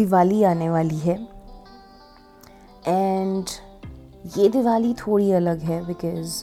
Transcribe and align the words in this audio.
दिवाली 0.00 0.42
आने 0.44 0.70
वाली 0.70 0.98
है। 0.98 1.18
एंड 2.88 3.44
ये 4.36 4.48
दिवाली 4.48 4.94
थोड़ी 4.94 5.30
अलग 5.32 5.60
है 5.62 5.84
बिकॉज़ 5.86 6.42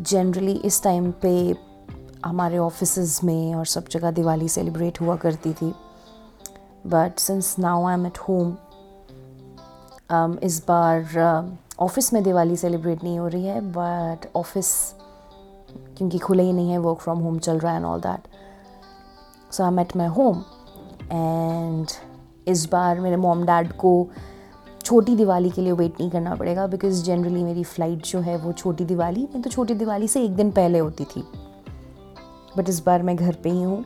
जनरली 0.00 0.52
इस 0.64 0.82
टाइम 0.82 1.10
पे 1.22 1.32
हमारे 2.24 2.58
ऑफ़िस 2.58 3.22
में 3.24 3.54
और 3.54 3.66
सब 3.66 3.88
जगह 3.90 4.10
दिवाली 4.10 4.48
सेलिब्रेट 4.48 5.00
हुआ 5.00 5.16
करती 5.16 5.52
थी। 5.52 5.72
But 6.86 7.18
since 7.18 7.54
now 7.58 7.84
I 7.86 7.94
am 7.94 8.06
at 8.06 8.18
home 8.18 8.56
इस 10.42 10.62
बार 10.68 11.48
ऑफ़िस 11.80 12.06
uh, 12.06 12.12
में 12.14 12.22
दिवाली 12.22 12.56
सेलिब्रेट 12.56 13.04
नहीं 13.04 13.18
हो 13.18 13.28
रही 13.28 13.46
है 13.46 13.60
बट 13.72 14.26
ऑफ़िस 14.36 14.72
क्योंकि 15.98 16.18
खुले 16.18 16.42
ही 16.42 16.52
नहीं 16.52 16.70
है 16.70 16.78
वर्क 16.78 16.98
फ्रॉम 16.98 17.18
होम 17.18 17.38
चल 17.38 17.58
रहा 17.58 17.72
है 17.72 17.78
and 17.78 17.86
all 17.86 18.00
that 18.00 19.52
so 19.52 19.62
I 19.62 19.68
am 19.68 19.80
at 19.80 19.96
my 19.96 20.06
home 20.06 20.42
and 21.12 21.86
इस 22.48 22.68
बार 22.72 23.00
मेरे 23.00 23.16
मॉम 23.16 23.44
डैड 23.44 23.72
को 23.72 24.08
छोटी 24.84 25.16
दिवाली 25.16 25.50
के 25.50 25.62
लिए 25.62 25.72
वेट 25.72 26.00
नहीं 26.00 26.10
करना 26.10 26.34
पड़ेगा 26.34 26.66
बिकॉज़ 26.66 27.02
जनरली 27.04 27.44
मेरी 27.44 27.64
फ़्लाइट 27.64 28.06
जो 28.06 28.20
है 28.20 28.36
वो 28.36 28.52
छोटी 28.52 28.84
दिवाली, 28.84 29.22
नहीं 29.22 29.42
तो 29.42 29.50
छोटी 29.50 29.74
दिवाली 29.74 30.08
से 30.08 30.24
एक 30.24 30.30
दिन 30.30 30.50
पहले 30.50 30.78
होती 30.78 31.04
थी। 31.04 31.24
बट 32.56 32.68
इस 32.68 32.84
बार 32.84 33.02
मैं 33.02 33.16
घर 33.16 33.34
पे 33.34 33.50
ही 33.50 33.62
हूँ। 33.62 33.84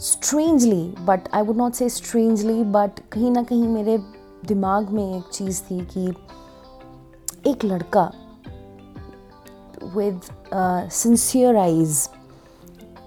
Strangely 0.00 0.94
but 1.00 1.28
I 1.34 1.42
would 1.42 1.56
not 1.56 1.72
say 1.72 1.88
strangely 1.88 2.62
but 2.64 3.00
कहीं 3.12 3.30
ना 3.30 3.42
कहीं 3.42 3.68
मेरे 3.68 3.98
दिमाग 4.46 4.90
में 4.90 5.16
एक 5.16 5.24
चीज़ 5.32 5.62
थी 5.62 5.80
कि 5.96 6.08
एक 7.50 7.64
लड़का 7.64 8.12
with 9.96 10.20
sincere 10.92 11.56
eyes 11.56 12.08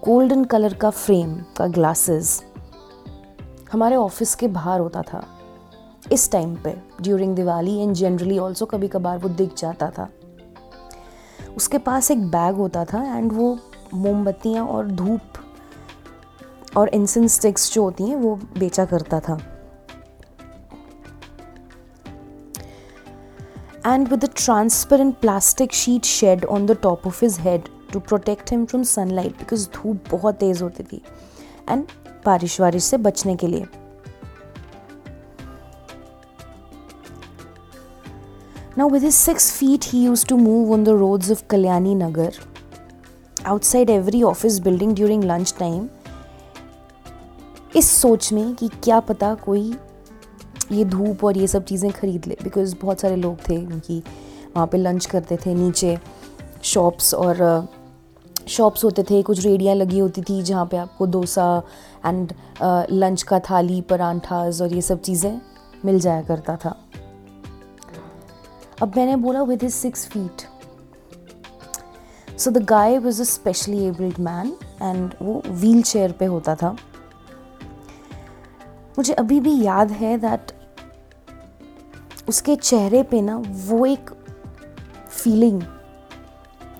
golden 0.05 0.43
colour 0.43 0.73
का 0.73 0.89
फ्रेम 0.89 1.35
का 1.57 1.67
ग्लासेस 1.67 2.41
हमारे 3.71 3.95
ऑफ़िस 3.95 4.33
के 4.35 4.47
बाहर 4.47 4.79
होता 4.79 5.01
था। 5.01 5.23
इस 6.11 6.31
टाइम 6.31 6.55
पे 6.55 6.75
during 7.01 7.35
Diwali 7.35 7.77
and 7.79 7.93
generally 7.95 8.37
also 8.37 8.65
कभी 8.65 8.87
कभार 8.87 9.17
वो 9.17 9.29
दिख 9.29 9.53
जाता 9.57 9.89
था। 9.89 10.09
उसके 11.57 11.77
पास 11.77 12.11
एक 12.11 12.25
बैग 12.31 12.55
होता 12.55 12.83
था 12.85 13.03
एंड 13.17 13.31
वो 13.33 13.57
मोमबत्तियाँ 13.93 14.65
और 14.67 14.87
धूप 14.87 15.39
और 16.77 16.89
इंसेंस 16.89 17.33
स्टिक्स 17.35 17.73
जो 17.73 17.83
होती 17.83 18.03
हैं, 18.03 18.15
वो 18.15 18.35
बेचा 18.57 18.85
करता 18.85 19.19
था। 19.19 19.37
And 23.87 24.07
with 24.07 24.25
transparent 24.35 25.15
plastic 25.15 25.73
sheet 25.73 26.05
shade 26.05 26.45
on 26.45 26.65
the 26.65 26.77
top 26.83 27.07
of 27.07 27.23
his 27.25 27.39
head 27.39 27.69
to 27.93 27.99
protect 27.99 28.51
him 28.51 28.65
from 28.65 28.83
sunlight 28.83 29.37
because 29.37 29.67
धूप 29.73 30.09
बहुत 30.11 30.35
तेज़ 30.35 30.63
होती 30.63 30.83
थी। 30.83 31.01
एंड 31.69 31.83
बारिश 32.25 32.59
वारिश 32.61 32.83
से 32.83 32.97
बचने 32.97 33.35
के 33.35 33.47
लिए। 33.47 33.65
Now 38.77 38.89
with 38.89 39.03
his 39.03 39.13
six 39.13 39.51
feet 39.53 39.85
he 39.85 40.03
used 40.03 40.25
to 40.27 40.37
move 40.37 40.71
on 40.73 40.83
the 40.83 40.89
roads 40.89 41.31
of 41.31 41.43
Kalyani 41.49 41.95
Nagar 41.95 42.33
outside 43.47 43.89
every 43.89 44.23
office 44.23 44.59
building 44.59 44.95
during 44.95 45.23
lunch 45.23 45.53
time 45.59 45.87
इस 47.75 47.89
सोच 47.91 48.31
में 48.33 48.53
कि 48.55 48.67
क्या 48.83 48.99
पता 48.99 49.33
कोई 49.35 49.73
ये 50.71 50.85
धूप 50.85 51.23
और 51.25 51.37
ये 51.37 51.47
सब 51.47 51.63
चीज़ें 51.65 51.91
खरीद 51.91 52.25
ले 52.27 52.37
बिकॉज़ 52.43 52.75
बहुत 52.81 52.99
सारे 52.99 53.15
लोग 53.15 53.37
थे, 53.49 53.57
उनकी 53.57 53.97
वहाँ 54.55 54.67
पे 54.67 54.77
लंच 54.77 55.05
करते 55.05 55.37
थे 55.45 55.53
नीचे 55.53 55.97
शॉप्स 56.63 57.13
और 57.13 57.37
शॉप्स 58.51 58.83
होते 58.83 59.03
थे, 59.03 59.21
कुछ 59.23 59.43
रेडियाँ 59.45 59.75
लगी 59.75 59.99
होती 59.99 60.21
थी 60.21 60.41
जहाँ 60.43 60.65
पे 60.65 60.77
आपको 60.77 61.05
डोसा 61.07 61.63
एंड 62.05 62.33
लंच 62.91 63.23
का 63.23 63.39
थाली 63.49 63.81
परांठाज 63.89 64.61
और 64.61 64.73
ये 64.73 64.81
सब 64.81 65.01
चीज़ें 65.01 65.39
मिल 65.85 65.99
जाया 65.99 66.21
करता 66.21 66.55
था। 66.55 66.75
अब 68.81 68.93
मैंने 68.97 69.15
बोला 69.17 69.41
with 69.43 69.63
his 69.63 69.73
six 69.73 70.07
feet 70.07 70.41
so 72.39 72.51
the 72.51 72.63
guy 72.65 72.97
was 72.97 73.21
a 73.21 73.25
specially 73.25 73.83
abled 73.85 74.19
man 74.19 74.55
and 74.81 75.13
वो 75.21 75.41
व्हील 75.47 75.81
चेयर 75.81 76.11
पे 76.11 76.25
होता 76.25 76.55
था। 76.55 76.75
मुझे 78.97 79.13
अभी 79.13 79.39
भी 79.39 79.61
याद 79.63 79.91
है 79.91 80.17
दैट 80.17 80.51
उसके 82.29 82.55
चेहरे 82.55 83.03
पे 83.03 83.21
ना 83.21 83.37
वो 83.65 83.85
एक 83.85 84.09
फीलिंग 85.09 85.61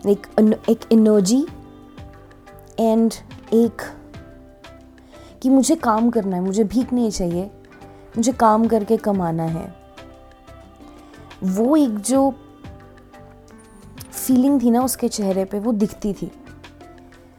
एक 0.05 0.85
एनर्जी 0.91 1.45
एंड 2.81 3.13
एक 3.53 3.81
कि 5.41 5.49
मुझे 5.49 5.75
काम 5.75 6.09
करना 6.09 6.35
है, 6.35 6.41
मुझे 6.41 6.63
भीख 6.63 6.93
नहीं 6.93 7.11
चाहिए, 7.11 7.43
मुझे 8.17 8.31
काम 8.31 8.67
करके 8.67 8.97
कमाना 8.97 9.43
है। 9.43 9.73
वो 11.43 11.75
एक 11.77 11.97
जो 11.99 12.33
फीलिंग 14.11 14.61
थी 14.61 14.71
ना 14.71 14.83
उसके 14.83 15.07
चेहरे 15.07 15.45
पे, 15.45 15.59
वो 15.59 15.71
दिखती 15.71 16.13
थी। 16.13 16.31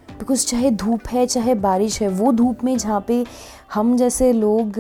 बिकॉज़ 0.08 0.46
चाहे 0.46 0.70
धूप 0.70 1.06
है, 1.08 1.26
चाहे 1.26 1.54
बारिश 1.54 2.02
है, 2.02 2.08
वो 2.08 2.32
धूप 2.32 2.64
में 2.64 2.76
जहाँ 2.78 3.04
पे 3.08 3.24
हम 3.74 3.96
जैसे 3.96 4.32
लोग, 4.32 4.78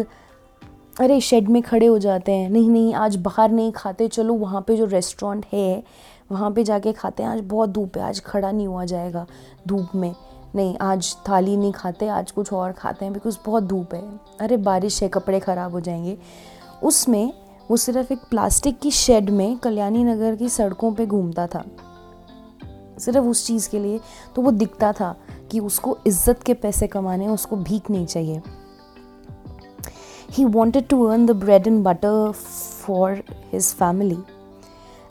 अरे 1.00 1.20
शेड 1.20 1.48
में 1.48 1.62
खड़े 1.62 1.86
हो 1.86 1.98
जाते 1.98 2.32
हैं, 2.32 2.50
नहीं 2.50 2.70
नहीं, 2.70 2.94
आज 2.94 3.16
बाहर 3.16 3.50
नहीं 3.50 3.72
खाते, 3.72 4.08
चलो 4.08 4.34
वहाँ 4.34 4.64
पे 4.66 4.76
जो 4.76 4.84
रेस्टोरेंट 4.84 5.46
है, 5.52 5.82
वहाँ 6.32 6.50
पे 6.50 6.64
जाके 6.64 6.92
खाते 6.92 7.22
हैं, 7.22 7.30
आज 7.30 7.40
बहुत 7.40 7.70
धूप 7.70 7.96
है, 7.96 8.02
आज 8.02 8.20
खड़ा 8.20 8.50
नहीं 8.50 8.66
हुआ 8.66 8.84
जाएगा 8.84 9.26
धूप 9.68 9.88
में। 9.94 10.14
नहीं, 10.54 10.76
आज 10.80 11.16
थाली 11.28 11.56
नहीं 11.56 11.72
खाते, 11.72 12.08
आज 12.08 12.30
कुछ 12.30 12.52
और 12.52 12.72
खाते 12.72 13.04
हैं 13.04 13.14
बिकॉज़ 13.14 13.36
बहुत 13.46 13.62
धूप 13.62 13.94
है। 13.94 14.02
अरे, 14.40 14.56
बारिश 14.56 15.02
है, 15.02 15.08
कपड़े 15.08 15.40
ख़राब 15.40 15.72
हो 15.72 15.80
जाएँगे। 15.80 16.18
उसमें, 16.82 17.32
वो 17.70 17.76
सिर्फ़ 17.76 18.12
एक 18.12 18.18
प्लास्टिक 18.30 18.78
की 18.78 18.90
शेड 18.90 19.30
में 19.30 19.56
कल्याणी 19.58 20.04
नगर 20.04 20.36
की 20.36 20.48
सड़कों 20.48 20.92
पे 20.92 21.06
घूमता 21.06 21.46
था। 21.46 21.64
सिर्फ़ 22.98 23.18
उस 23.18 23.46
चीज़ 23.46 23.68
के 23.70 23.78
लिए 23.78 24.00
तो 24.36 24.42
वो 24.42 24.50
दिखता 24.50 24.92
था 24.92 25.14
कि 25.50 25.60
उसको 25.60 25.96
इज़्ज़त 26.06 26.42
के 26.42 26.54
पैसे 26.54 26.86
कमाने 26.86 27.28
उसको 27.28 27.56
भीख 27.56 27.90
नहीं 27.90 28.06
चाहिए। 28.06 28.42
He 30.30 30.44
wanted 30.44 30.88
to 30.88 31.02
earn 31.04 31.26
the 31.26 31.30
bread 31.30 31.66
and 31.66 31.82
butter 31.84 32.32
for 32.86 33.22
his 33.52 33.74
family 33.74 34.18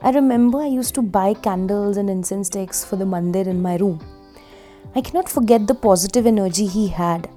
I 0.06 0.12
remember 0.12 0.62
I 0.62 0.70
used 0.70 0.94
to 0.94 1.02
buy 1.02 1.34
candles 1.34 1.98
and 1.98 2.10
incense 2.10 2.52
sticks 2.52 2.86
for 2.86 3.04
the 3.04 3.12
mandir 3.12 3.48
in 3.48 3.62
my 3.68 3.78
room. 3.82 4.00
I 4.94 5.00
cannot 5.00 5.30
forget 5.30 5.68
the 5.68 5.74
positive 5.74 6.26
energy 6.28 6.66
he 6.68 6.88
had, 6.90 7.30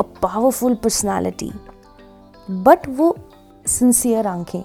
a 0.00 0.04
powerful 0.04 0.74
personality. 0.74 1.52
But 2.48 2.86
wo 2.88 3.10
sincere 3.64 4.24
aankhein. 4.24 4.64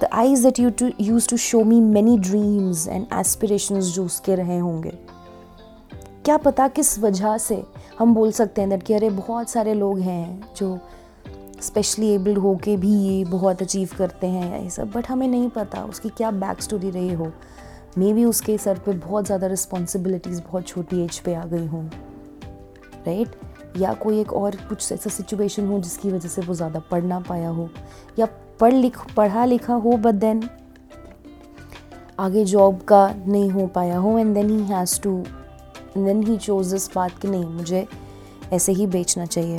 The 0.00 0.08
eyes 0.14 0.42
that 0.42 0.58
you 0.58 0.70
to, 0.72 0.92
used 0.98 1.30
to 1.30 1.38
show 1.38 1.64
me 1.64 1.80
many 1.80 2.18
dreams 2.18 2.86
and 2.86 3.06
aspirations 3.12 3.92
जो 3.94 4.04
उसके 4.04 4.34
रहे 4.36 4.58
होंगे 4.58 4.92
क्या 6.24 6.36
पता 6.38 6.66
किस 6.68 6.98
वजह 6.98 7.36
से 7.38 7.62
हम 7.98 8.14
बोल 8.14 8.32
सकते 8.32 8.60
हैं 8.60 8.70
दैट 8.70 8.82
कि 8.86 8.94
अरे 8.94 9.10
बहुत 9.10 9.50
सारे 9.50 9.74
लोग 9.74 9.98
हैं 10.00 10.54
जो 10.56 10.78
स्पेशली 11.62 12.08
एबल्ड 12.14 12.38
हो 12.38 12.54
के 12.64 12.76
भी 12.76 12.92
ये 13.04 13.24
बहुत 13.30 13.62
अचीव 13.62 13.90
करते 13.98 14.26
हैं 14.26 14.62
ये 14.62 14.70
सब 14.70 14.90
बट 14.92 15.08
हमें 15.08 15.26
नहीं 15.28 15.48
पता 15.56 15.84
उसकी 15.84 16.08
क्या 16.16 16.30
बैक 16.44 16.62
स्टोरी 16.62 16.90
रही 16.90 17.12
हो 17.12 17.32
मे 17.98 18.12
बी 18.12 18.24
उसके 18.24 18.56
सर 18.58 18.78
पे 18.78 18.92
बहुत 18.92 19.26
ज़्यादा 19.26 19.46
रिस्पॉन्सिबिलिटीज़ 19.46 20.40
बहुत 20.42 20.66
छोटी 20.66 21.02
एज 21.04 21.18
पे 21.18 21.34
आ 21.34 21.44
गई 21.46 21.66
हों 21.66 21.84
राइट 23.06 23.36
या 23.76 23.92
कोई 23.94 24.20
एक 24.20 24.32
और 24.32 24.56
कुछ 24.68 24.90
ऐसा 24.92 25.10
सिचुएशन 25.10 25.66
हो 25.66 25.78
जिसकी 25.80 26.10
वजह 26.10 26.28
से 26.28 26.42
वो 26.42 26.54
ज़्यादा 26.54 26.80
पढ़ 26.90 27.02
ना 27.02 27.20
पाया 27.20 27.48
हो, 27.48 27.68
या 28.18 28.26
पढ़ 28.60 28.72
लिख, 28.72 28.98
पढ़ा 29.14 29.44
लिखा 29.44 29.74
हो 29.74 29.96
बट 29.96 30.14
देन 30.14 30.42
आगे 32.20 32.44
जॉब 32.44 32.80
का 32.88 33.06
नहीं 33.26 33.50
हो 33.50 33.66
पाया 33.66 33.98
हो 33.98 34.18
and 34.18 34.34
then 34.34 34.50
he 34.50 34.62
has 34.64 35.00
to 35.00 35.16
then 35.96 36.22
he 36.22 36.36
chose 36.38 36.72
this 36.72 36.88
बात 36.94 37.18
कि 37.18 37.28
नहीं, 37.28 37.44
मुझे 37.46 37.86
ऐसे 38.52 38.72
ही 38.72 38.86
बेचना 38.86 39.26
चाहिए। 39.26 39.58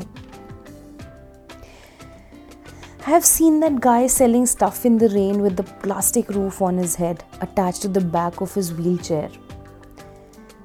I 3.05 3.09
have 3.09 3.25
seen 3.25 3.59
that 3.59 3.81
guy 3.81 4.07
selling 4.07 4.45
stuff 4.45 4.85
in 4.85 4.97
the 4.97 5.09
rain 5.09 5.41
with 5.41 5.57
the 5.57 5.63
plastic 5.63 6.29
roof 6.29 6.61
on 6.61 6.77
his 6.77 6.95
head 6.95 7.25
attached 7.41 7.81
to 7.81 7.89
the 7.89 7.99
back 7.99 8.39
of 8.39 8.53
his 8.53 8.71
wheelchair. 8.71 9.29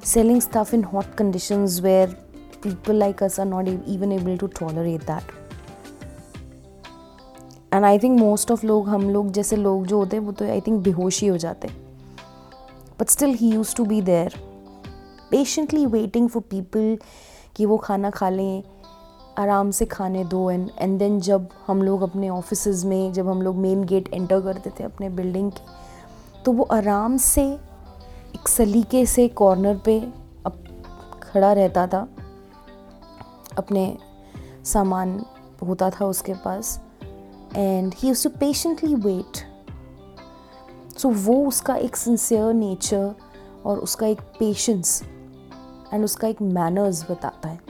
Selling 0.04 0.40
stuff 0.40 0.72
in 0.72 0.84
hot 0.84 1.16
conditions 1.16 1.80
where 1.82 2.06
people 2.62 2.94
like 2.94 3.22
us 3.22 3.40
are 3.40 3.44
not 3.44 3.66
even 3.66 4.12
able 4.12 4.38
to 4.38 4.48
tolerate 4.60 5.04
that. 5.06 5.24
And 7.72 7.84
I 7.84 7.98
think 7.98 8.18
most 8.20 8.50
of 8.50 8.64
लोग 8.66 8.88
हम 8.88 9.10
लोग 9.10 9.30
जैसे 9.32 9.56
लोग 9.56 9.86
जो 9.86 9.98
होते 9.98 10.16
हैं 10.16 10.24
वो 10.24 10.32
तो 10.32 10.44
आई 10.50 10.60
थिंक 10.66 10.82
बेहोश 10.82 11.20
ही 11.22 11.26
हो 11.28 11.36
जाते 11.38 11.68
but 13.00 13.08
still 13.10 13.34
he 13.40 13.50
used 13.52 13.74
to 13.76 13.84
be 13.84 14.00
there 14.02 14.38
patiently 15.30 15.84
waiting 15.86 16.28
for 16.28 16.42
people 16.50 16.96
कि 17.56 17.66
वो 17.66 17.76
खाना 17.84 18.10
खा 18.10 18.28
लें 18.30 18.62
आराम 19.38 19.70
से 19.70 19.84
खाने 19.84 20.24
दो 20.24 20.50
एंड 20.50 20.70
एंड 20.78 20.98
देन 20.98 21.20
जब 21.20 21.48
हम 21.66 21.82
लोग 21.82 22.02
अपने 22.02 22.28
ऑफ़िस 22.28 22.84
में, 22.84 23.12
जब 23.12 23.28
हम 23.28 23.42
लोग 23.42 23.56
मेन 23.56 23.84
गेट 23.84 24.14
एंटर 24.14 24.40
करते 24.40 24.70
थे 24.70 24.84
अपने 24.84 25.08
बिल्डिंग 25.08 25.52
के 25.52 26.42
तो 26.44 26.52
वो 26.52 26.64
आराम 26.64 27.16
से 27.16 27.44
एक 28.34 28.48
सलीके 28.48 29.06
से 29.06 29.28
कॉर्नर 29.28 29.76
पे 29.84 30.00
अब 30.46 30.64
खड़ा 31.22 31.52
रहता 31.52 31.86
था। 31.86 32.08
अपने 33.58 33.98
सामान 34.64 35.24
होता 35.68 35.90
था 35.90 36.06
उसके 36.06 36.34
पास। 36.34 36.80
And 37.56 37.94
he 37.96 38.12
to 38.14 38.30
patiently 38.30 38.94
wait 38.94 39.46
so 40.98 41.08
वो 41.08 41.46
उसका 41.46 41.76
एक 41.76 41.96
सिंसियर 41.96 42.52
नेचर 42.54 43.14
और 43.64 43.78
उसका 43.78 44.06
एक 44.06 44.20
पेशेंस 44.20 45.02
एंड 45.94 46.04
उसका 46.04 46.28
एक 46.28 46.42
मैनर्स 46.42 47.10
बताता 47.10 47.48
है। 47.48 47.67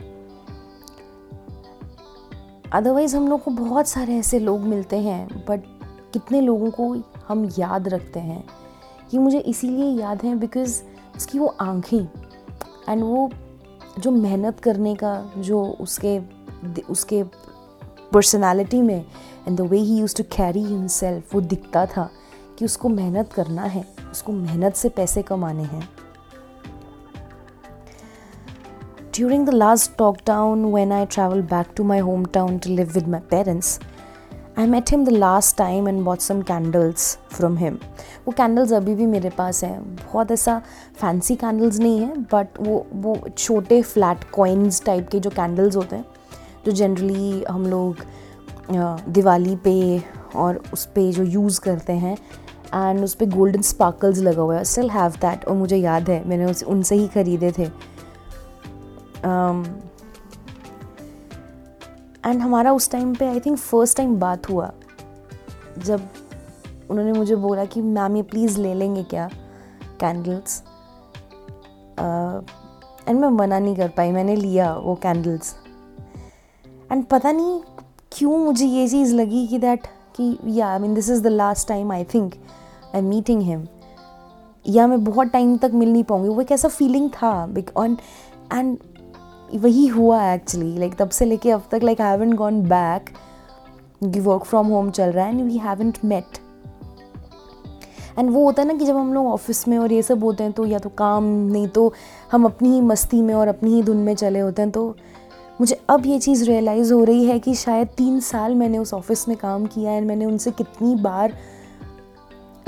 अदरवाइज़ 2.72 3.16
हम 3.16 3.28
लोग 3.28 3.42
को 3.42 3.50
बहुत 3.50 3.88
सारे 3.88 4.16
ऐसे 4.16 4.38
लोग 4.38 4.60
मिलते 4.60 4.96
हैं 4.96 5.44
बट 5.48 5.62
कितने 6.12 6.40
लोगों 6.40 6.70
को 6.70 6.96
हम 7.28 7.44
याद 7.58 7.88
रखते 7.88 8.20
हैं। 8.20 8.44
ये 9.14 9.20
मुझे 9.20 9.38
इसीलिए 9.38 10.00
याद 10.00 10.22
है 10.22 10.34
बिकॉज़ 10.34 10.82
उसकी 11.16 11.38
वो 11.38 11.46
आँखें 11.60 12.06
एंड 12.88 13.02
वो 13.02 13.30
जो 13.98 14.10
मेहनत 14.10 14.60
करने 14.60 14.94
का, 14.94 15.32
जो 15.38 15.64
उसके 15.80 16.18
उसके 16.90 17.22
पर्सनालिटी 18.12 18.82
में 18.82 19.04
and 19.48 19.56
the 19.58 19.60
way 19.60 19.78
he 19.78 19.98
used 19.98 20.16
to 20.16 20.22
carry 20.22 20.64
himself 20.64 21.34
वो 21.34 21.40
दिखता 21.40 21.86
था 21.86 22.10
कि 22.58 22.64
उसको 22.64 22.88
मेहनत 22.88 23.32
करना 23.32 23.62
है, 23.62 23.84
उसको 24.12 24.32
मेहनत 24.32 24.74
से 24.74 24.88
पैसे 24.88 25.22
कमाने 25.22 25.62
हैं। 25.62 25.88
During 29.18 29.44
the 29.46 29.52
last 29.52 29.96
lockdown, 29.96 30.70
when 30.70 30.92
I 30.92 31.04
traveled 31.04 31.48
back 31.48 31.74
to 31.74 31.82
my 31.82 32.00
hometown 32.00 32.60
to 32.60 32.70
live 32.70 32.94
with 32.94 33.08
my 33.14 33.18
parents, 33.30 33.70
I 34.58 34.66
met 34.66 34.90
him 34.90 35.04
the 35.04 35.08
last 35.08 35.56
time 35.58 35.88
and 35.88 36.00
bought 36.04 36.20
some 36.20 36.42
candles 36.42 37.06
from 37.32 37.56
him 37.58 37.78
वो 38.26 38.32
कैंडल्स 38.36 38.72
अभी 38.72 38.94
भी 38.94 39.06
मेरे 39.06 39.30
पास 39.38 39.62
हैं। 39.64 39.80
बहुत 39.96 40.30
ऐसा 40.32 40.56
फैंसी 41.00 41.36
कैंडल्स 41.36 41.78
नहीं 41.78 41.98
है 42.00 42.16
but 42.32 42.60
वो 42.60 42.86
वो 42.94 43.16
छोटे 43.38 43.80
फ्लैट 43.82 44.24
कॉइन्स 44.34 44.82
टाइप 44.86 45.08
के 45.08 45.20
जो 45.20 45.30
कैंडल्स 45.30 45.76
होते 45.76 45.96
हैं 45.96 46.04
जो 46.66 46.72
जनरली 46.72 47.44
हम 47.50 47.66
लोग 47.66 48.04
दिवाली 49.10 49.56
पे 49.64 49.76
और 50.36 50.62
उस 50.72 50.86
पर 50.86 51.12
जो 51.12 51.24
यूज़ 51.24 51.60
करते 51.60 51.92
हैं 52.06 52.16
एंड 52.74 53.04
उस 53.04 53.14
पर 53.14 53.34
गोल्डन 53.36 53.62
स्पार्कल्स 53.64 54.18
लगा 54.20 54.42
हुआ 54.42 54.56
है। 54.56 54.64
स्टिल 54.64 54.90
हैव 54.90 55.20
दैट 55.20 55.44
और 55.44 55.56
मुझे 55.56 55.76
याद 55.76 56.10
है 56.10 56.26
मैंने 56.28 56.50
उस 56.50 56.62
उनसे 56.64 56.96
ही 56.96 57.08
ख़रीदे 57.14 57.52
थे। 57.58 57.70
एंड 59.18 59.66
um, 62.26 62.42
हमारा 62.42 62.72
उस 62.72 62.90
टाइम 62.90 63.14
पे 63.14 63.26
आई 63.26 63.40
थिंक 63.40 63.58
फ़र्स्ट 63.58 63.96
टाइम 63.96 64.16
बात 64.20 64.48
हुआ। 64.50 64.72
जब 65.78 66.08
उन्होंने 66.90 67.12
मुझे 67.12 67.36
बोला 67.36 67.64
कि 67.64 67.80
मैम 67.82 68.16
ये 68.16 68.22
प्लीज़ 68.22 68.58
ले 68.60 68.74
लेंगे 68.74 69.02
क्या 69.04 69.28
कैंडल्स 70.00 70.62
एंड 71.98 73.16
uh, 73.16 73.22
मैं 73.22 73.28
मना 73.28 73.58
नहीं 73.58 73.76
कर 73.76 73.88
पाई। 73.88 74.12
मैंने 74.12 74.36
लिया 74.36 74.72
वो 74.74 74.94
कैंडल्स 75.02 75.54
एंड 76.92 77.04
पता 77.06 77.32
नहीं 77.32 77.60
क्यों 78.12 78.38
मुझे 78.38 78.66
ये 78.66 78.88
चीज़ 78.88 79.14
लगी 79.14 79.46
कि 79.46 79.58
दैट 79.58 79.86
कि 80.16 80.36
या 80.46 80.68
I 80.68 80.78
mean 80.78 80.94
this 80.94 81.10
is 81.10 81.22
the 81.22 81.26
last 81.26 81.68
time 81.68 81.92
I 81.92 82.04
think 82.04 82.34
I 82.84 82.98
am 82.98 83.08
meeting 83.08 83.42
him 83.42 83.66
या 84.66 84.86
मैं 84.86 85.02
बहुत 85.04 85.28
टाइम 85.28 85.56
तक 85.58 85.70
मिल 85.74 85.92
नहीं 85.92 86.04
पाऊँगी। 86.04 86.28
वो 86.28 86.40
एक 86.40 86.52
ऐसा 86.52 86.68
फीलिंग 86.68 87.10
था 87.10 87.32
एंड 88.52 88.78
वही 89.54 89.86
हुआ 89.86 90.32
एक्चुअली 90.32 90.78
लाइक 90.78 90.94
तब 90.94 91.08
से 91.08 91.24
लेके 91.24 91.50
अब 91.50 91.62
तक 91.70 91.80
like 91.82 92.00
I 92.00 92.10
haven't 92.10 92.32
gone 92.32 92.62
back 92.62 93.10
कि 94.04 94.20
वर्क 94.20 94.44
फ्रॉम 94.44 94.66
होम 94.66 94.90
चल 94.90 95.12
रहा 95.12 95.26
है 95.26 95.38
and 95.38 95.40
we 95.40 95.58
haven't 95.58 95.98
met 96.04 96.24
and 98.18 98.30
वो 98.30 98.44
होता 98.44 98.62
है 98.62 98.68
ना 98.68 98.74
कि 98.74 98.84
जब 98.84 98.96
हम 98.96 99.14
लोग 99.14 99.26
ऑफ़िस 99.26 99.68
में 99.68 99.78
और 99.78 99.92
ये 99.92 100.02
सब 100.02 100.24
होते 100.24 100.44
हैं 100.44 100.52
तो 100.52 100.66
या 100.66 100.78
तो 100.78 100.88
काम, 100.88 101.24
नहीं 101.24 101.68
तो 101.68 101.92
हम 102.32 102.44
अपनी 102.44 102.68
ही 102.68 102.80
मस्ती 102.80 103.22
में 103.22 103.34
और 103.34 103.48
अपनी 103.48 103.74
ही 103.74 103.82
धुन 103.82 103.96
में 103.96 104.14
चले 104.14 104.38
होते 104.38 104.62
हैं 104.62 104.70
तो 104.70 104.96
मुझे 105.60 105.80
अब 105.88 106.06
ये 106.06 106.18
चीज़ 106.18 106.44
रियलाइज़ 106.44 106.92
हो 106.92 107.04
रही 107.04 107.24
है 107.24 107.38
कि 107.38 107.54
शायद 107.54 107.88
तीन 107.88 108.20
साल 108.20 108.54
मैंने 108.54 108.78
उस 108.78 108.94
ऑफ़िस 108.94 109.28
में 109.28 109.36
काम 109.36 109.66
किया 109.66 109.90
है 109.90 110.00
मैंने 110.00 110.24
उनसे 110.24 110.50
कितनी 110.50 110.94
बार 110.94 111.32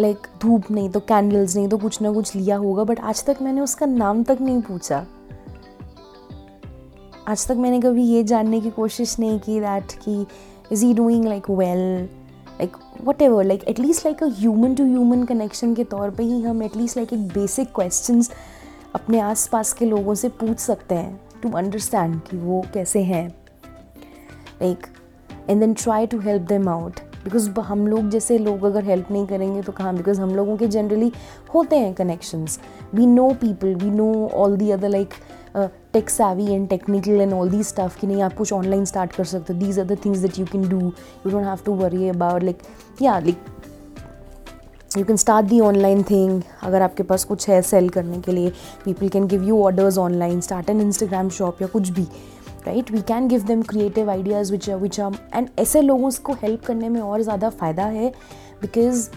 लाइक 0.01 0.19
धूप 0.43 0.71
नहीं 0.71 0.91
तो 0.91 1.01
कैंडल्स 1.01 1.57
नहीं 1.57 1.69
तो 1.69 1.79
कुछ 1.79 2.03
ना 2.03 2.13
कुछ 2.13 2.37
लिया 2.37 2.57
होगा 2.57 2.85
बट 2.85 3.01
आज 3.01 3.25
तक 3.25 3.37
मैंने 3.43 3.61
उसका 3.61 3.87
नाम 3.87 4.23
तक 4.23 4.39
नहीं 4.41 4.63
पूछा। 4.63 5.07
आज 7.29 7.47
तक 7.47 7.57
मैंने 7.57 7.81
कभी 7.81 8.03
ये 8.03 8.23
जानने 8.25 8.61
की 8.61 8.71
कोशिश 8.71 9.19
नहीं 9.19 9.39
की 9.39 9.59
दैट 9.61 9.93
कि 10.05 10.27
is 10.73 10.85
he 10.85 10.93
doing 10.95 11.25
like 11.25 11.51
well 11.51 11.79
like 11.79 12.77
whatever 13.23 13.45
like 13.45 13.65
at least 13.65 14.07
like 14.07 14.23
a 14.23 14.27
human 14.39 14.75
to 14.75 14.85
human 14.85 15.25
connection 15.25 15.75
के 15.75 15.85
तौर 15.85 16.11
पे 16.11 16.23
ही 16.23 16.41
हम 16.43 16.63
एटलीस्ट 16.63 16.97
लाइक 16.97 17.13
एक 17.13 17.27
बेसिक 17.29 17.69
क्वेश्चन 17.75 18.23
अपने 18.95 19.21
आस 19.21 19.47
पास 19.47 19.73
के 19.73 19.85
लोगों 19.85 20.15
से 20.15 20.29
पूछ 20.29 20.59
सकते 20.59 20.95
हैं 20.95 21.21
टू 21.43 21.51
अंडरस्टैंड 21.51 22.21
कि 22.21 22.37
वो 22.37 22.65
कैसे 22.75 23.03
हैं। 23.03 23.27
Like 24.63 24.87
and 25.51 25.61
then 25.61 25.75
try 25.75 26.07
to 26.07 26.19
help 26.19 26.43
them 26.43 26.69
out 26.69 27.01
because 27.25 27.51
हम 27.61 27.87
लोग 27.87 28.09
जैसे 28.11 28.39
लोग 28.39 28.65
अगर 28.65 28.85
हेल्प 28.85 29.11
नहीं 29.11 29.27
करेंगे 29.27 29.63
तो 29.63 29.73
कहाँ? 29.73 29.95
बिकॉज़ 29.97 30.21
हम 30.21 30.35
लोगों 30.35 30.57
के 30.57 30.67
जनरली 30.67 31.13
होते 31.55 31.77
हैं 31.77 31.93
connections 31.95 32.59
we 32.95 33.07
know 33.07 33.29
people 33.41 33.75
we 33.75 33.91
know 33.91 34.29
all 34.35 34.57
the 34.57 34.71
other 34.71 34.89
like 34.89 35.15
tech 35.57 36.11
savvy 36.11 36.49
and 36.51 36.69
technical 36.69 37.21
and 37.21 37.33
all 37.33 37.51
the 37.51 37.63
staff 37.65 37.99
कि 38.01 38.07
नहीं 38.07 38.23
आप 38.23 38.35
कुछ 38.37 38.53
ऑनलाइन 38.53 38.85
स्टार्ट 38.85 39.13
कर 39.13 39.25
सकते 39.25 39.55
these 39.55 39.79
are 39.79 39.87
the 39.87 39.97
things 40.05 40.19
that 40.19 40.39
you 40.39 40.47
can 40.47 40.69
do 40.69 40.81
you 40.81 41.31
don't 41.31 41.45
have 41.45 41.59
to 41.67 41.75
worry 41.77 42.09
about 42.09 42.43
like 42.43 42.63
या 43.03 43.19
like 43.19 43.45
you 44.97 45.05
can 45.05 45.17
start 45.17 45.47
the 45.47 45.61
online 45.61 46.03
thing 46.03 46.43
अगर 46.63 46.83
आपके 46.83 47.03
पास 47.03 47.25
कुछ 47.25 47.49
है 47.49 47.61
सेल 47.63 47.89
करने 47.89 48.21
के 48.21 48.33
लिए। 48.33 48.51
People 48.85 49.09
can 49.09 49.27
give 49.27 49.43
you 49.45 49.63
orders 49.65 49.99
online 49.99 50.41
start 50.41 50.71
an 50.71 50.81
Instagram 50.81 51.29
shop 51.31 51.63
या 51.63 51.69
कुछ 51.69 51.89
भी 51.91 52.07
right 52.67 52.91
we 52.91 53.01
can 53.09 53.29
give 53.29 53.43
them 53.47 53.63
creative 53.63 54.11
ideas 54.11 54.53
which 54.53 54.69
which 54.71 55.01
are 55.01 55.19
and 55.35 55.49
ऐसे 55.59 55.83
लोगों 55.83 56.11
को 56.23 56.33
हेल्प 56.43 56.65
करने 56.65 56.89
में 56.89 57.01
और 57.01 57.23
ज़्यादा 57.23 57.51
फ़ायदा 57.51 57.85
है 57.85 58.13
बिकॉज़ 58.63 59.09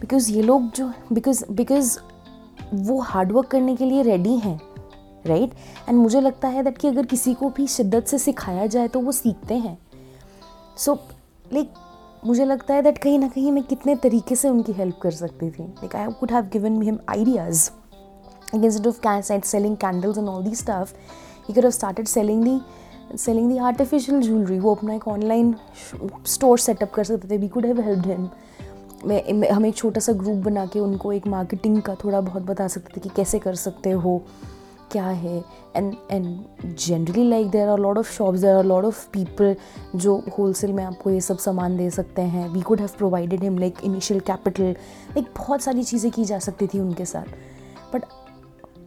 बिकॉज़ 0.00 0.30
ये 0.32 0.42
लोग 0.42 0.70
जो 0.76 0.90
बिकॉज़ 1.12 1.44
बिकॉज़ 1.50 1.98
वो 2.74 2.98
हार्डवर्क 3.00 3.46
करने 3.46 3.76
के 3.76 3.84
लिए 3.84 4.02
रेडी 4.02 4.36
हैं। 4.38 4.58
राइट 5.26 5.54
एंड 5.88 5.98
मुझे 5.98 6.20
लगता 6.20 6.48
है 6.48 6.62
दैट 6.62 6.78
कि 6.78 6.88
अगर 6.88 7.06
किसी 7.06 7.34
को 7.34 7.48
भी 7.48 7.66
शिद्दत 7.66 8.06
से 8.06 8.18
सिखाया 8.18 8.66
जाए 8.66 8.88
तो 8.88 9.00
वो 9.00 9.12
सीखते 9.12 9.54
हैं। 9.54 9.78
सो 10.78 10.92
so, 10.92 11.52
लाइक 11.52 11.72
मुझे 12.26 12.44
लगता 12.44 12.74
है 12.74 12.82
दैट 12.82 12.98
कहीं 12.98 13.18
ना 13.18 13.28
कहीं 13.28 13.52
मैं 13.52 13.62
कितने 13.62 13.96
तरीके 13.96 14.36
से 14.36 14.48
उनकी 14.48 14.72
हेल्प 14.72 14.98
कर 15.02 15.10
सकती 15.10 15.50
थी। 15.50 15.62
Like 15.62 15.96
I 15.96 16.12
could 16.20 16.32
have 16.32 16.48
given 16.52 16.80
him 16.82 16.98
ideas 17.08 17.70
instead 18.54 18.86
of 18.86 19.00
can 19.06 19.40
selling 19.40 19.76
candles 19.76 20.18
and 20.18 20.28
all 20.28 20.42
the 20.44 20.54
stuff 20.54 20.92
could 21.46 21.58
have 21.58 21.70
started 21.70 22.06
selling 22.06 22.44
the 22.44 22.60
selling 23.18 23.50
the 23.50 23.58
artificial 23.58 24.20
jewellery 24.22 24.58
वो 24.58 24.74
अपना 24.74 24.94
एक 24.94 25.08
ऑनलाइन 25.08 25.54
स्टोर 26.26 26.58
सेटअप 26.58 26.90
कर 26.90 27.04
सकते 27.04 27.28
थे। 27.30 27.36
We 27.36 27.48
could 27.48 27.66
have 27.66 27.80
help 27.80 28.06
him 28.06 28.28
मैं 29.04 29.50
हम 29.50 29.66
एक 29.66 29.74
छोटा 29.76 30.00
सा 30.00 30.12
ग्रुप 30.12 30.36
बना 30.36 30.64
के 30.66 30.80
उनको 30.80 31.12
एक 31.12 31.26
मार्केटिंग 31.26 31.80
का 31.82 31.94
थोड़ा 31.94 32.20
बहुत 32.20 32.42
बता 32.42 32.68
सकते 32.68 32.92
थे 32.96 33.00
कि 33.00 33.08
कैसे 33.16 33.38
कर 33.38 33.54
सकते 33.54 33.90
हो। 33.90 34.22
क्या 34.96 35.06
है? 35.06 35.44
And 35.76 35.94
and 36.10 36.74
generally 36.78 37.28
like 37.30 37.50
there 37.50 37.68
are 37.68 37.78
lot 37.78 37.98
of 37.98 38.12
shops 38.12 38.40
there 38.40 38.56
are 38.56 38.64
lot 38.64 38.84
of 38.84 39.08
people 39.12 39.54
जो 39.96 40.22
होल 40.38 40.52
सेल 40.52 40.72
में 40.72 40.84
आपको 40.84 41.10
ये 41.10 41.20
सब 41.20 41.38
सामान 41.38 41.76
दे 41.76 41.90
सकते 41.90 42.22
हैं। 42.22 42.48
We 42.48 42.60
could 42.60 42.80
have 42.80 42.90
provided 42.98 43.42
him 43.42 43.58
like 43.58 43.84
initial 43.84 44.20
capital 44.20 44.64
like 44.64 45.26
बहुत 45.36 45.62
सारी 45.62 45.82
चीज़ें 45.82 46.10
की 46.12 46.24
जा 46.24 46.38
सकती 46.38 46.66
थी 46.66 46.80
उनके 46.80 47.04
साथ। 47.04 47.26
बट 47.94 48.04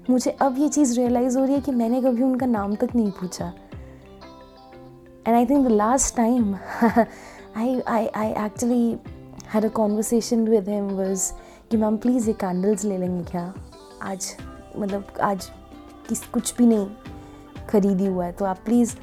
मुझे 0.10 0.32
अब 0.42 0.56
ये 0.60 0.70
चीज़ 0.70 0.96
रियलाइज़ 1.00 1.38
हो 1.38 1.44
रही 1.44 1.56
है 1.56 1.62
कि 1.62 1.72
मैंने 1.72 2.02
कभी 2.02 2.24
उनका 2.24 2.46
नाम 2.46 2.76
तक 2.76 2.96
नहीं 2.96 3.12
पूछा। 3.12 3.54
And 5.28 5.36
I 5.36 5.46
think 5.46 5.68
the 5.68 5.72
last 5.72 6.16
time 6.16 6.56
I 7.58 7.80
I 7.80 8.08
I 8.08 8.32
actually 8.46 8.98
had 9.54 9.66
a 9.66 9.70
conversation 9.70 10.48
with 10.48 10.70
him 10.70 10.90
was 10.92 11.32
कि, 11.72 11.78
मैम 11.78 11.98
प्लीज़ 11.98 12.28
ये 12.28 12.34
कैंडल्स 12.34 12.84
ले 12.84 12.98
लेंगे 12.98 13.24
क्या? 13.24 13.54
आज 14.02 14.36
मतलब 14.78 15.14
आज 15.22 15.50
किस, 16.10 16.26
कुछ 16.26 16.56
भी 16.58 16.66
नहीं 16.66 16.88
खरीदी 17.70 18.06
हुआ 18.06 18.26
है। 18.26 18.32
तो 18.32 18.46
आप 18.46 18.60
प्लीज़ 18.66 18.96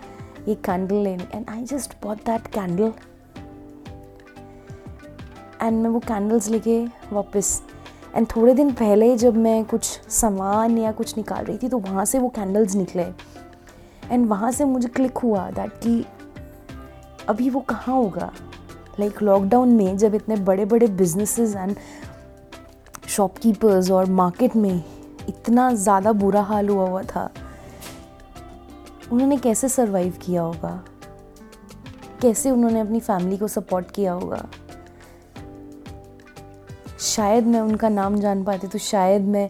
ये 0.48 0.54
कैंडल 0.54 0.94
लेने। 0.94 1.26
And 1.34 1.50
I 1.50 1.64
just 1.64 1.94
bought 2.02 2.16
that 2.16 2.46
candle 2.46 2.92
and 5.62 5.82
मैं 5.82 5.90
वो 5.90 5.98
कैंडल्स 5.98 6.48
लेके 6.48 6.84
वापस। 7.12 7.62
एंड 8.14 8.26
थोड़े 8.26 8.54
दिन 8.54 8.72
पहले 8.72 9.16
जब 9.16 9.36
मैं 9.36 9.64
कुछ 9.64 10.00
सामान 10.08 10.78
या 10.78 10.92
कुछ 10.92 11.16
निकाल 11.16 11.44
रही 11.44 11.58
थी 11.58 11.68
तो 11.68 11.78
वहाँ 11.78 12.04
से 12.04 12.18
वो 12.18 12.28
कैंडल्स 12.28 12.74
निकले। 12.74 13.02
एंड 14.10 14.26
वहाँ 14.26 14.50
से 14.52 14.64
मुझे 14.64 14.88
क्लिक 14.88 15.18
हुआ 15.18 15.50
दैट 15.50 15.70
कि 15.70 16.04
अभी 17.28 17.50
वो 17.50 17.60
कहाँ 17.60 17.94
होगा? 17.94 18.32
लाइक 19.00 19.12
like 19.12 19.22
लॉकडाउन 19.22 19.68
में 19.68 19.96
जब 19.96 20.14
इतने 20.14 20.36
बड़े 20.36 20.64
बड़े 20.64 20.86
बिजनेसेस 20.86 21.56
एंड 21.56 21.76
शॉपकीपर्स 23.08 23.90
और 23.90 24.06
मार्केट 24.10 24.56
में 24.56 24.82
इतना 25.28 25.72
ज़्यादा 25.74 26.12
बुरा 26.12 26.42
हाल 26.42 26.68
हुआ 26.68 26.88
हुआ 26.88 27.02
था। 27.02 27.30
उन्होंने 29.12 29.36
कैसे 29.36 29.68
सरवाइव 29.68 30.18
किया 30.22 30.42
होगा? 30.42 30.82
कैसे 32.22 32.50
उन्होंने 32.50 32.80
अपनी 32.80 33.00
फैमिली 33.00 33.36
को 33.36 33.48
सपोर्ट 33.48 33.90
किया 33.90 34.12
होगा? 34.12 34.46
शायद 37.00 37.46
मैं 37.46 37.60
उनका 37.60 37.88
नाम 37.88 38.16
जान 38.16 38.44
पाती 38.44 38.66
तो 38.66 38.78
शायद 38.78 39.22
मैं 39.22 39.48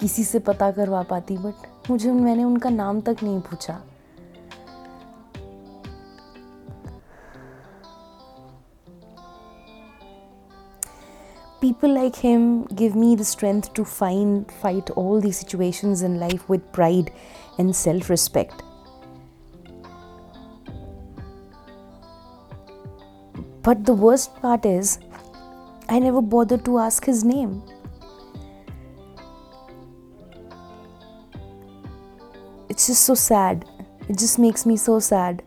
किसी 0.00 0.24
से 0.24 0.38
पता 0.38 0.70
करवा 0.70 1.02
पाती 1.02 1.36
बट 1.38 1.90
मुझे, 1.90 2.12
मैंने 2.12 2.44
उनका 2.44 2.70
नाम 2.70 3.00
तक 3.00 3.16
नहीं 3.22 3.40
पूछा। 3.40 3.80
People 11.60 11.92
like 11.92 12.16
him 12.16 12.64
give 12.66 12.94
me 12.94 13.16
the 13.16 13.24
strength 13.24 13.74
to 13.74 13.84
find 13.84 14.50
fight 14.50 14.90
all 14.90 15.20
these 15.20 15.38
situations 15.38 16.02
in 16.02 16.18
life 16.20 16.48
with 16.48 16.72
pride 16.72 17.12
and 17.58 17.74
self-respect. 17.74 18.62
But 23.62 23.84
the 23.84 23.92
worst 23.92 24.34
part 24.40 24.64
is 24.64 24.98
i 25.90 25.98
never 25.98 26.20
bothered 26.20 26.64
to 26.66 26.78
ask 26.78 27.04
his 27.04 27.24
name. 27.24 27.62
It's 32.68 32.86
just 32.86 33.04
so 33.04 33.14
sad. 33.14 33.64
It 34.08 34.18
just 34.18 34.38
makes 34.38 34.64
me 34.64 34.76
so 34.76 35.00
sad. 35.00 35.42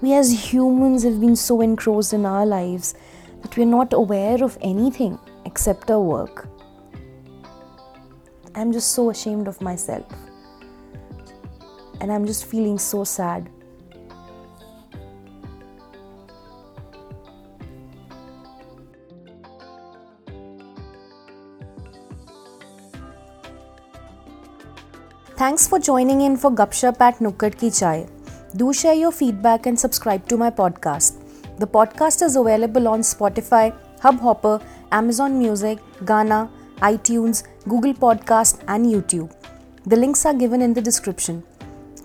We 0.00 0.14
as 0.14 0.52
humans 0.52 1.02
have 1.02 1.20
been 1.20 1.36
so 1.36 1.60
engrossed 1.60 2.12
in 2.12 2.24
our 2.24 2.46
lives 2.46 2.94
that 3.44 3.56
we're 3.58 3.66
not 3.66 3.92
aware 3.92 4.42
of 4.42 4.56
anything 4.62 5.18
except 5.44 5.90
our 5.90 6.00
work. 6.00 6.48
I'm 8.54 8.72
just 8.72 8.92
so 8.92 9.10
ashamed 9.10 9.48
of 9.48 9.60
myself. 9.60 10.06
And 12.00 12.10
I'm 12.10 12.24
just 12.24 12.46
feeling 12.46 12.78
so 12.78 13.04
sad. 13.04 13.50
Thanks 25.36 25.66
for 25.68 25.78
joining 25.78 26.22
in 26.22 26.36
for 26.38 26.50
Gupshup 26.50 27.00
at 27.00 27.18
Nukkad 27.18 27.58
Ki 27.58 27.70
Chai. 27.70 28.06
Do 28.56 28.72
share 28.72 28.94
your 28.94 29.12
feedback 29.12 29.66
and 29.66 29.78
subscribe 29.78 30.26
to 30.28 30.36
my 30.38 30.48
podcast. 30.48 31.23
The 31.58 31.66
podcast 31.68 32.22
is 32.22 32.34
available 32.34 32.88
on 32.88 33.00
Spotify, 33.00 33.72
Hubhopper, 34.00 34.60
Amazon 34.90 35.38
Music, 35.38 35.78
Gaana, 36.04 36.50
iTunes, 36.78 37.44
Google 37.68 37.94
Podcast, 37.94 38.62
and 38.66 38.86
YouTube. 38.86 39.32
The 39.86 39.96
links 39.96 40.26
are 40.26 40.34
given 40.34 40.60
in 40.60 40.74
the 40.74 40.82
description. 40.82 41.44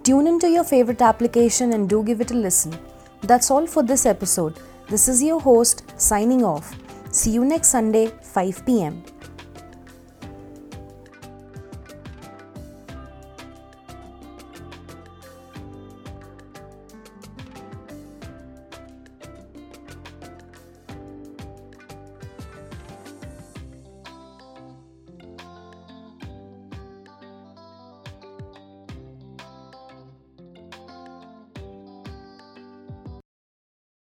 Tune 0.03 0.27
into 0.27 0.47
your 0.47 0.63
favorite 0.63 1.01
application 1.01 1.73
and 1.73 1.89
do 1.89 2.03
give 2.03 2.21
it 2.21 2.31
a 2.31 2.35
listen. 2.35 2.77
That's 3.21 3.49
all 3.49 3.65
for 3.65 3.81
this 3.81 4.05
episode. 4.05 4.59
This 4.87 5.07
is 5.07 5.23
your 5.23 5.41
host 5.41 5.83
signing 5.99 6.43
off. 6.43 6.75
See 7.11 7.31
you 7.31 7.43
next 7.43 7.69
Sunday, 7.69 8.11
5 8.21 8.65
pm. 8.67 9.03